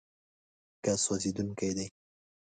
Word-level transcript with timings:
ګاز 0.83 0.99
سوځېدونکی 1.05 1.71
دی. 1.77 1.87